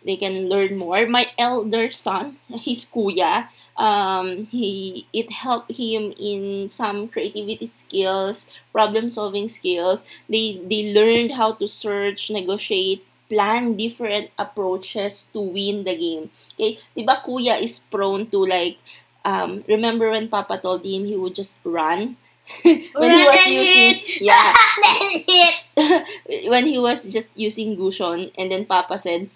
they 0.04 0.16
can 0.16 0.48
learn 0.48 0.76
more. 0.78 1.06
My 1.06 1.28
elder 1.38 1.90
son, 1.90 2.38
his 2.48 2.84
kuya, 2.86 3.48
um, 3.76 4.46
he 4.46 5.06
it 5.12 5.32
helped 5.32 5.72
him 5.72 6.12
in 6.18 6.68
some 6.68 7.08
creativity 7.08 7.66
skills, 7.66 8.48
problem 8.72 9.10
solving 9.10 9.48
skills. 9.48 10.04
They 10.28 10.60
they 10.64 10.92
learned 10.92 11.32
how 11.32 11.52
to 11.60 11.68
search, 11.68 12.30
negotiate, 12.30 13.04
plan 13.28 13.76
different 13.76 14.30
approaches 14.38 15.28
to 15.32 15.40
win 15.40 15.84
the 15.84 15.96
game. 15.96 16.30
Okay, 16.56 16.78
diba 16.96 17.20
kuya 17.24 17.60
is 17.60 17.78
prone 17.90 18.26
to 18.32 18.44
like 18.46 18.78
um 19.24 19.64
remember 19.68 20.10
when 20.10 20.28
Papa 20.28 20.58
told 20.58 20.84
him 20.84 21.04
he 21.04 21.16
would 21.16 21.34
just 21.34 21.58
run 21.64 22.16
when 22.64 23.12
he 23.12 23.24
was 23.24 23.46
using 23.46 24.00
yeah. 24.20 24.54
when 26.52 26.66
he 26.66 26.78
was 26.78 27.04
just 27.06 27.30
using 27.34 27.76
Gushon 27.76 28.30
and 28.38 28.50
then 28.50 28.66
Papa 28.66 28.98
said 28.98 29.30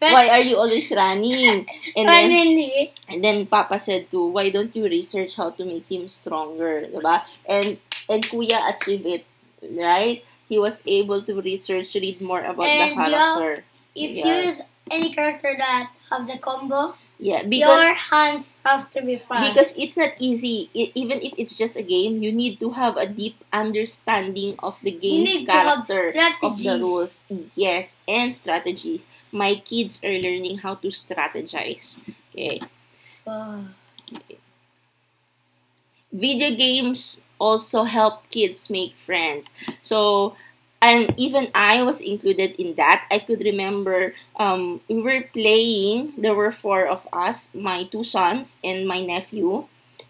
why 0.00 0.28
are 0.28 0.40
you 0.42 0.56
always 0.56 0.90
running? 0.90 1.66
And 1.96 2.08
then 2.08 2.30
and 3.08 3.24
then 3.24 3.46
Papa 3.46 3.78
said 3.78 4.10
to 4.10 4.26
why 4.28 4.50
don't 4.50 4.74
you 4.74 4.84
research 4.84 5.36
how 5.36 5.50
to 5.50 5.64
make 5.64 5.90
him 5.90 6.08
stronger? 6.08 6.86
Diba? 6.88 7.22
And 7.48 7.78
and 8.08 8.22
Kuya 8.24 8.58
achieved 8.74 9.06
it 9.06 9.24
right? 9.62 10.24
He 10.48 10.58
was 10.58 10.82
able 10.86 11.22
to 11.22 11.40
research 11.40 11.94
read 11.94 12.20
more 12.20 12.42
about 12.42 12.66
the 12.66 12.90
And 12.90 12.96
you 12.96 13.12
character. 13.12 13.64
if 13.94 14.10
you 14.16 14.24
Yes. 14.24 14.46
use 14.58 14.60
any 14.90 15.12
character 15.12 15.54
that 15.58 15.90
have 16.10 16.26
the 16.26 16.38
combo, 16.38 16.94
Yeah, 17.20 17.42
your 17.42 17.50
because 17.52 17.96
hands 18.08 18.56
have 18.64 18.90
to 18.92 19.02
be 19.02 19.20
fast. 19.20 19.44
because 19.52 19.70
it's 19.76 19.96
not 19.96 20.16
easy. 20.18 20.70
I- 20.74 20.92
even 20.96 21.20
if 21.20 21.34
it's 21.36 21.52
just 21.52 21.76
a 21.76 21.82
game, 21.84 22.22
you 22.22 22.32
need 22.32 22.58
to 22.60 22.70
have 22.72 22.96
a 22.96 23.06
deep 23.06 23.36
understanding 23.52 24.56
of 24.64 24.80
the 24.82 24.90
game's 24.90 25.44
character, 25.44 26.08
of 26.42 26.56
the 26.56 26.80
rules. 26.80 27.20
Yes, 27.54 27.98
and 28.08 28.32
strategy. 28.32 29.04
My 29.30 29.54
kids 29.60 30.00
are 30.02 30.16
learning 30.16 30.58
how 30.64 30.74
to 30.80 30.88
strategize. 30.88 32.00
Okay. 32.32 32.60
Wow. 33.26 33.68
video 36.12 36.50
games 36.54 37.20
also 37.38 37.84
help 37.84 38.28
kids 38.30 38.70
make 38.70 38.96
friends. 38.96 39.52
So, 39.82 40.36
and 40.82 41.12
even 41.16 41.50
I 41.54 41.82
was 41.82 42.00
included 42.00 42.56
in 42.58 42.74
that. 42.76 43.06
I 43.10 43.18
could 43.18 43.40
remember 43.40 44.14
um, 44.36 44.80
we 44.88 45.00
were 45.02 45.22
playing, 45.32 46.14
there 46.16 46.34
were 46.34 46.52
four 46.52 46.86
of 46.86 47.06
us, 47.12 47.54
my 47.54 47.84
two 47.84 48.04
sons 48.04 48.58
and 48.64 48.86
my 48.88 49.00
nephew. 49.00 49.66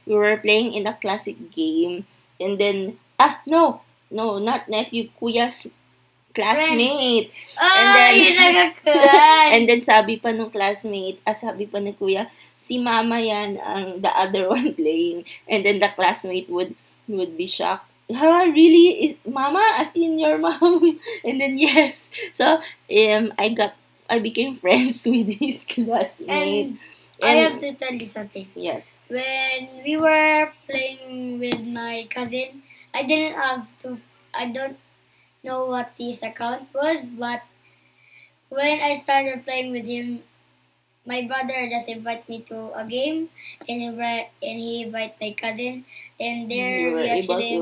We 0.07 0.15
were 0.15 0.37
playing 0.39 0.75
in 0.75 0.87
a 0.87 0.95
classic 0.95 1.51
game. 1.51 2.07
And 2.41 2.59
then, 2.59 2.99
ah, 3.19 3.41
no, 3.47 3.83
no, 4.11 4.39
not 4.39 4.69
nephew, 4.69 5.11
kuya's 5.21 5.67
classmate. 6.35 7.31
Oh, 7.61 7.93
then- 7.95 8.17
yun. 8.17 8.73
And 9.55 9.69
then 9.69 9.81
sabi 9.83 10.17
pa 10.23 10.31
nung 10.31 10.51
classmate, 10.55 11.19
ah, 11.27 11.35
sabi 11.35 11.67
pa 11.67 11.79
ni 11.83 11.93
kuya, 11.99 12.31
si 12.57 12.79
mama 12.79 13.19
yan 13.19 13.59
ang 13.59 14.01
the 14.01 14.11
other 14.15 14.49
one 14.55 14.75
playing. 14.75 15.27
And 15.51 15.67
then 15.67 15.83
the 15.83 15.91
classmate 15.91 16.49
would 16.49 16.75
would 17.11 17.35
be 17.37 17.47
shocked. 17.51 17.90
Ha, 18.13 18.43
really? 18.51 19.05
Is 19.07 19.17
mama 19.27 19.63
as 19.79 19.95
in 19.95 20.19
your 20.19 20.39
mom? 20.47 20.99
And 21.25 21.41
then 21.41 21.59
yes. 21.59 22.11
So 22.35 22.61
um 22.91 23.33
I 23.39 23.51
got 23.51 23.75
I 24.09 24.19
became 24.19 24.57
friends 24.57 25.07
with 25.07 25.29
his 25.39 25.65
classmate. 25.65 26.75
and 26.75 26.79
I 27.23 27.33
have 27.47 27.59
to 27.61 27.75
tell 27.75 27.93
you 27.95 28.07
something. 28.07 28.49
yes. 28.55 28.91
When 29.09 29.83
we 29.85 29.97
were 29.97 30.53
playing 30.69 31.39
with 31.41 31.61
my 31.63 32.07
cousin, 32.11 32.63
I 32.95 33.03
didn't 33.03 33.37
have 33.39 33.67
to. 33.83 33.99
I 34.35 34.47
don't 34.51 34.79
know 35.45 35.67
what 35.67 35.93
his 35.99 36.23
account 36.23 36.69
was, 36.75 37.05
but 37.19 37.43
when 38.49 38.81
I 38.81 38.97
started 38.99 39.45
playing 39.45 39.73
with 39.73 39.85
him, 39.87 40.23
my 41.07 41.23
brother 41.23 41.69
just 41.71 41.89
invited 41.89 42.29
me 42.29 42.41
to 42.51 42.73
a 42.75 42.85
game, 42.87 43.31
and 43.69 43.83
invite 43.83 44.31
and 44.43 44.59
he 44.61 44.83
invited 44.83 45.17
my 45.21 45.33
cousin, 45.33 45.85
and 46.21 46.51
there 46.51 46.79
you 46.79 46.91
were 46.93 47.01
we 47.03 47.11
able 47.25 47.41
to 47.41 47.61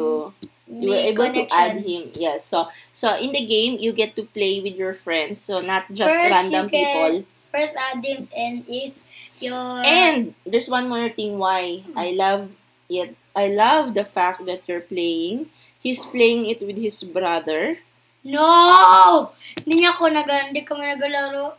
you 0.68 0.88
were 0.92 1.00
able 1.00 1.30
to 1.32 1.42
add 1.54 1.80
connection. 1.80 1.88
him. 1.88 2.02
Yes. 2.18 2.44
So 2.44 2.68
so 2.92 3.14
in 3.16 3.32
the 3.32 3.44
game 3.46 3.78
you 3.80 3.92
get 3.94 4.16
to 4.16 4.24
play 4.28 4.60
with 4.60 4.76
your 4.76 4.92
friends. 4.92 5.40
So 5.40 5.60
not 5.64 5.88
just 5.94 6.12
First, 6.12 6.30
random 6.30 6.68
people. 6.68 7.24
First 7.48 7.72
add 7.78 8.04
him, 8.04 8.28
and 8.36 8.66
if 8.68 8.92
your 9.40 9.56
And 9.80 10.34
there's 10.44 10.68
one 10.68 10.88
more 10.92 11.08
thing 11.08 11.38
why 11.40 11.80
I 11.96 12.12
love 12.12 12.52
it. 12.92 13.16
I 13.32 13.48
love 13.48 13.94
the 13.94 14.04
fact 14.04 14.44
that 14.50 14.66
you're 14.68 14.84
playing. 14.84 15.48
He's 15.80 16.04
playing 16.04 16.44
it 16.50 16.60
with 16.60 16.76
his 16.76 17.00
brother. 17.06 17.78
no, 18.28 19.32
hindi 19.64 19.80
niya 19.86 19.94
ako 19.96 20.10
nag 20.12 20.28
hindi 20.28 20.60
kami 20.66 20.84
nagalaro. 20.84 21.54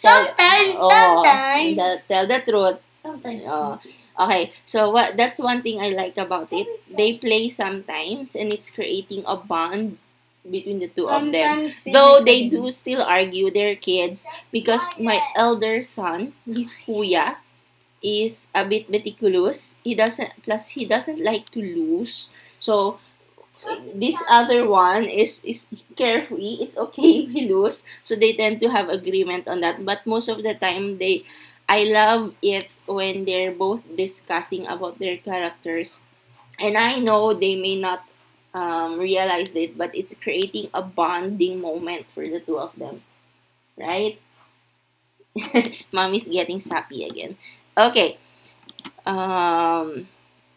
Sometimes, 0.00 0.76
Oh, 0.80 0.88
sometimes, 0.88 1.76
the- 1.76 2.00
tell 2.08 2.24
the 2.24 2.40
truth. 2.40 2.78
sometimes. 3.02 3.42
Oh, 3.44 3.76
okay. 4.18 4.52
So 4.66 4.90
what? 4.90 5.16
That's 5.16 5.38
one 5.38 5.62
thing 5.62 5.80
I 5.80 5.90
like 5.90 6.16
about 6.16 6.48
it. 6.52 6.66
They 6.90 7.18
play 7.18 7.48
sometimes, 7.48 8.34
and 8.34 8.52
it's 8.52 8.70
creating 8.70 9.24
a 9.26 9.36
bond 9.36 9.98
between 10.48 10.78
the 10.80 10.88
two 10.88 11.08
of 11.08 11.22
them. 11.32 11.70
Sometimes 11.70 11.84
Though 11.84 12.22
they 12.24 12.48
do 12.48 12.70
still 12.72 13.02
argue, 13.02 13.50
their 13.50 13.76
kids, 13.76 14.26
because 14.52 14.82
my 14.98 15.18
elder 15.36 15.82
son, 15.82 16.34
his 16.46 16.76
kuya, 16.86 17.36
is 18.02 18.48
a 18.54 18.64
bit 18.66 18.90
meticulous. 18.90 19.80
He 19.84 19.94
doesn't, 19.94 20.30
plus 20.44 20.70
he 20.76 20.84
doesn't 20.84 21.20
like 21.22 21.50
to 21.52 21.60
lose. 21.60 22.28
So, 22.60 22.98
this 23.94 24.16
other 24.28 24.66
one 24.68 25.04
is 25.04 25.42
is 25.44 25.66
carefree. 25.96 26.58
It's 26.60 26.76
okay 26.76 27.24
if 27.24 27.30
he 27.30 27.48
lose. 27.48 27.84
So 28.02 28.14
they 28.16 28.34
tend 28.34 28.60
to 28.60 28.68
have 28.68 28.88
agreement 28.88 29.46
on 29.48 29.60
that. 29.60 29.84
But 29.84 30.06
most 30.06 30.28
of 30.28 30.42
the 30.42 30.54
time, 30.54 30.98
they, 30.98 31.24
I 31.68 31.84
love 31.84 32.34
it 32.42 32.68
when 32.86 33.24
they're 33.24 33.52
both 33.52 33.82
discussing 33.96 34.66
about 34.66 34.98
their 34.98 35.16
characters, 35.18 36.04
and 36.60 36.76
I 36.78 36.98
know 37.00 37.34
they 37.34 37.56
may 37.56 37.76
not 37.80 38.08
um, 38.54 38.98
realize 39.00 39.54
it, 39.54 39.76
but 39.78 39.94
it's 39.94 40.14
creating 40.16 40.70
a 40.74 40.82
bonding 40.82 41.60
moment 41.60 42.06
for 42.14 42.28
the 42.28 42.40
two 42.40 42.58
of 42.58 42.76
them, 42.76 43.02
right? 43.78 44.18
Mommy's 45.92 46.28
getting 46.28 46.60
sappy 46.60 47.04
again. 47.04 47.36
Okay. 47.76 48.18
Um, 49.06 50.08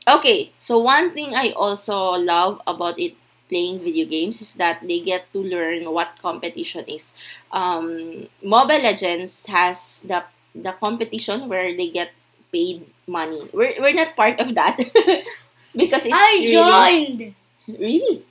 okay. 0.07 0.51
So 0.59 0.79
one 0.79 1.13
thing 1.13 1.35
I 1.35 1.51
also 1.51 1.97
love 2.17 2.61
about 2.67 2.99
it 2.99 3.15
playing 3.49 3.79
video 3.83 4.05
games 4.07 4.41
is 4.41 4.55
that 4.55 4.81
they 4.87 4.99
get 5.01 5.31
to 5.33 5.39
learn 5.39 5.91
what 5.91 6.19
competition 6.21 6.85
is. 6.87 7.13
Um, 7.51 8.27
Mobile 8.43 8.81
Legends 8.81 9.45
has 9.47 10.03
the 10.07 10.23
the 10.55 10.71
competition 10.79 11.49
where 11.49 11.75
they 11.75 11.89
get 11.89 12.11
paid 12.51 12.85
money. 13.07 13.49
We're 13.53 13.75
we're 13.79 13.93
not 13.95 14.15
part 14.15 14.39
of 14.39 14.55
that 14.55 14.77
because 15.75 16.05
it's 16.05 16.15
I 16.15 16.31
really 16.43 16.53
joined! 16.53 17.35
really 17.67 18.25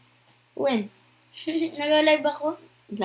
when 0.55 0.91
Nag-live 1.47 2.25
ako? 2.25 2.57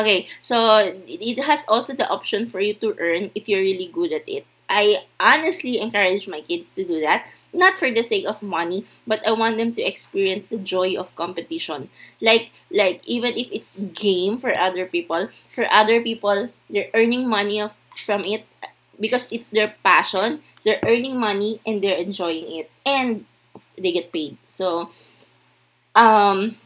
okay, 0.00 0.26
so 0.40 0.80
it 1.06 1.38
has 1.44 1.64
also 1.68 1.92
the 1.94 2.08
option 2.08 2.48
for 2.48 2.58
you 2.58 2.74
to 2.80 2.96
earn 2.98 3.30
if 3.34 3.48
you're 3.48 3.60
really 3.62 3.92
good 3.92 4.12
at 4.12 4.26
it. 4.26 4.46
I 4.70 5.02
honestly 5.18 5.78
encourage 5.82 6.26
my 6.26 6.40
kids 6.40 6.70
to 6.78 6.86
do 6.86 7.00
that, 7.02 7.26
not 7.52 7.76
for 7.78 7.90
the 7.90 8.02
sake 8.02 8.24
of 8.24 8.40
money, 8.40 8.86
but 9.06 9.20
I 9.26 9.32
want 9.32 9.58
them 9.58 9.74
to 9.74 9.82
experience 9.82 10.46
the 10.46 10.56
joy 10.58 10.94
of 10.94 11.14
competition. 11.16 11.90
Like 12.22 12.50
like 12.70 13.02
even 13.04 13.34
if 13.36 13.50
it's 13.52 13.76
game 13.92 14.38
for 14.38 14.56
other 14.56 14.86
people, 14.86 15.28
for 15.52 15.66
other 15.70 16.00
people 16.00 16.48
they're 16.70 16.90
earning 16.94 17.28
money 17.28 17.60
of, 17.60 17.74
from 18.04 18.24
it 18.24 18.46
because 18.98 19.30
it's 19.32 19.48
their 19.48 19.74
passion. 19.84 20.42
They're 20.64 20.80
earning 20.84 21.18
money 21.18 21.60
and 21.66 21.82
they're 21.82 21.96
enjoying 21.98 22.60
it 22.60 22.70
and 22.84 23.24
they 23.78 23.92
get 23.92 24.12
paid. 24.12 24.36
So 24.48 24.90
um 25.94 26.56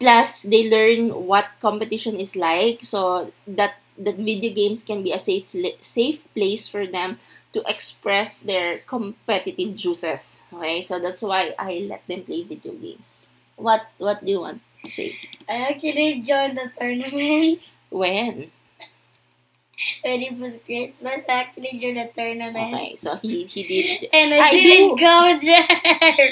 plus 0.00 0.42
they 0.42 0.68
learn 0.70 1.10
what 1.26 1.46
competition 1.62 2.16
is 2.16 2.36
like 2.36 2.82
so 2.82 3.32
that 3.46 3.76
that 3.98 4.16
video 4.16 4.52
games 4.54 4.82
can 4.82 5.02
be 5.02 5.12
a 5.12 5.18
safe 5.18 5.48
safe 5.82 6.26
place 6.34 6.68
for 6.68 6.86
them 6.86 7.18
to 7.52 7.62
express 7.68 8.42
their 8.42 8.80
competitive 8.86 9.74
juices 9.76 10.42
okay 10.52 10.82
so 10.82 10.98
that's 10.98 11.22
why 11.22 11.54
i 11.58 11.86
let 11.88 12.02
them 12.08 12.22
play 12.24 12.42
video 12.42 12.72
games 12.74 13.26
what 13.56 13.86
what 13.98 14.24
do 14.24 14.30
you 14.32 14.40
want 14.40 14.60
to 14.84 14.90
say 14.90 15.16
I 15.48 15.70
actually 15.70 16.20
joined 16.22 16.58
the 16.58 16.70
tournament 16.78 17.60
when 17.90 18.50
when 20.02 20.22
it 20.22 20.38
was 20.38 20.54
Christmas. 20.64 21.20
Actually 21.28 21.78
joined 21.78 21.98
the 21.98 22.08
tournament. 22.14 22.56
okay 22.74 22.96
so 22.96 23.16
he 23.16 23.44
he 23.44 23.62
did 23.64 24.08
And 24.12 24.34
I, 24.34 24.48
I 24.48 24.50
didn't 24.52 24.96
do. 24.96 25.04
go 25.04 25.38
there. 25.40 26.30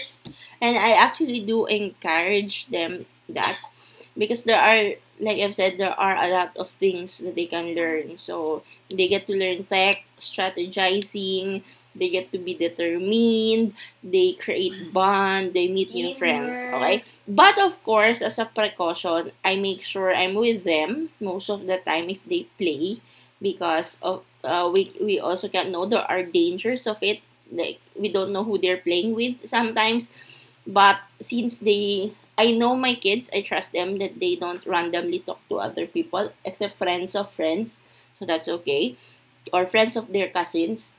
and 0.61 0.79
I 0.79 0.93
actually 0.93 1.41
do 1.41 1.67
encourage 1.67 2.67
them 2.69 3.07
that 3.29 3.59
because 4.17 4.45
there 4.45 4.61
are 4.61 4.95
like 5.21 5.39
I've 5.39 5.55
said 5.55 5.79
there 5.79 5.95
are 5.95 6.17
a 6.17 6.29
lot 6.29 6.57
of 6.57 6.71
things 6.71 7.19
that 7.19 7.35
they 7.35 7.47
can 7.47 7.75
learn 7.75 8.19
so 8.19 8.63
they 8.91 9.09
get 9.09 9.27
to 9.29 9.35
learn 9.35 9.65
tech 9.65 10.03
strategizing 10.19 11.63
they 11.95 12.09
get 12.11 12.33
to 12.33 12.39
be 12.39 12.55
determined 12.55 13.75
they 14.03 14.33
create 14.35 14.93
bond 14.93 15.55
they 15.55 15.69
meet 15.69 15.95
new 15.95 16.15
friends 16.15 16.57
okay 16.75 17.03
but 17.29 17.59
of 17.61 17.83
course 17.85 18.23
as 18.23 18.39
a 18.39 18.45
precaution 18.47 19.31
I 19.45 19.57
make 19.57 19.83
sure 19.83 20.15
I'm 20.15 20.35
with 20.35 20.65
them 20.65 21.11
most 21.21 21.49
of 21.51 21.67
the 21.67 21.79
time 21.79 22.11
if 22.11 22.19
they 22.27 22.47
play 22.59 22.99
because 23.45 24.01
of 24.03 24.25
uh, 24.45 24.65
we 24.73 24.89
we 25.05 25.21
also 25.21 25.49
can 25.53 25.69
know 25.73 25.85
there 25.85 26.09
are 26.09 26.25
dangers 26.25 26.89
of 26.89 26.97
it 27.05 27.21
like 27.53 27.79
we 28.01 28.09
don't 28.09 28.33
know 28.33 28.45
who 28.45 28.57
they're 28.59 28.81
playing 28.81 29.13
with 29.15 29.37
sometimes 29.45 30.13
but 30.67 31.01
since 31.21 31.59
they 31.61 32.13
I 32.37 32.51
know 32.51 32.75
my 32.75 32.95
kids, 32.99 33.31
I 33.33 33.43
trust 33.43 33.71
them 33.73 33.99
that 33.99 34.19
they 34.19 34.35
don't 34.35 34.59
randomly 34.67 35.21
talk 35.21 35.39
to 35.51 35.63
other 35.63 35.87
people 35.87 36.33
except 36.45 36.79
friends 36.79 37.15
of 37.15 37.31
friends. 37.31 37.85
So 38.19 38.27
that's 38.27 38.49
okay. 38.49 38.97
Or 39.53 39.67
friends 39.67 39.95
of 39.97 40.13
their 40.13 40.29
cousins. 40.31 40.97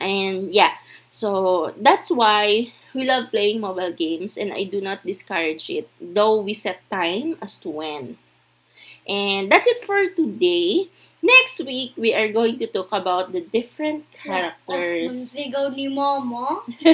And 0.00 0.52
yeah, 0.54 0.74
so 1.10 1.74
that's 1.78 2.10
why 2.10 2.72
we 2.94 3.04
love 3.04 3.30
playing 3.30 3.60
mobile 3.60 3.92
games 3.92 4.36
and 4.38 4.52
I 4.52 4.64
do 4.64 4.80
not 4.80 5.04
discourage 5.06 5.70
it, 5.70 5.88
though 6.00 6.40
we 6.40 6.54
set 6.54 6.80
time 6.90 7.36
as 7.42 7.58
to 7.60 7.70
when. 7.70 8.18
And 9.08 9.50
that's 9.50 9.66
it 9.66 9.84
for 9.84 10.08
today. 10.10 10.88
Next 11.22 11.60
week, 11.64 11.92
we 11.96 12.14
are 12.14 12.28
going 12.32 12.58
to 12.58 12.66
talk 12.66 12.92
about 12.92 13.32
the 13.32 13.40
different 13.40 14.04
characters. 14.12 15.32
Ni. 15.34 15.50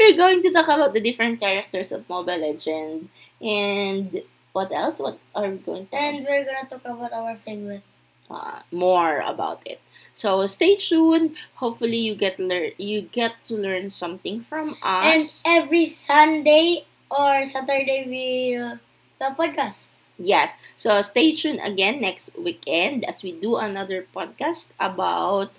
We're 0.00 0.16
going 0.16 0.42
to 0.42 0.52
talk 0.52 0.68
about 0.68 0.92
the 0.94 1.00
different 1.00 1.40
characters 1.40 1.92
of 1.92 2.08
Mobile 2.08 2.38
Legend. 2.38 3.08
And 3.40 4.22
what 4.52 4.72
else? 4.72 5.00
What 5.00 5.18
are 5.34 5.48
we 5.50 5.58
going 5.58 5.86
to 5.88 5.96
And 5.96 6.24
we're 6.24 6.44
gonna 6.44 6.68
talk 6.68 6.84
about 6.84 7.12
our 7.12 7.36
favorite. 7.36 7.82
uh, 8.30 8.60
more 8.72 9.20
about 9.20 9.62
it. 9.66 9.80
So 10.14 10.46
stay 10.46 10.76
tuned. 10.76 11.36
Hopefully 11.56 11.98
you 11.98 12.14
get 12.16 12.38
learn 12.40 12.72
you 12.78 13.02
get 13.02 13.34
to 13.46 13.54
learn 13.56 13.90
something 13.90 14.42
from 14.48 14.76
us. 14.82 15.42
And 15.46 15.62
every 15.62 15.88
Sunday 15.90 16.86
or 17.10 17.46
Saturday 17.50 18.04
we'll 18.08 18.78
the 19.20 19.34
podcast. 19.36 19.85
Yes. 20.18 20.56
So 20.76 21.00
stay 21.02 21.34
tuned 21.34 21.60
again 21.62 22.00
next 22.00 22.36
weekend 22.38 23.04
as 23.04 23.22
we 23.22 23.32
do 23.32 23.56
another 23.56 24.06
podcast 24.14 24.70
about 24.80 25.52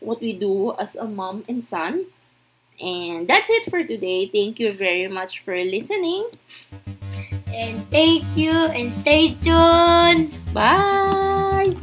what 0.00 0.20
we 0.20 0.32
do 0.32 0.74
as 0.78 0.94
a 0.94 1.04
mom 1.04 1.44
and 1.48 1.62
son. 1.62 2.06
And 2.80 3.26
that's 3.26 3.50
it 3.50 3.70
for 3.70 3.82
today. 3.82 4.30
Thank 4.30 4.60
you 4.60 4.72
very 4.72 5.08
much 5.08 5.40
for 5.42 5.54
listening. 5.54 6.30
And 7.52 7.90
thank 7.90 8.24
you 8.36 8.52
and 8.52 8.92
stay 8.92 9.34
tuned. 9.42 10.30
Bye. 10.54 11.74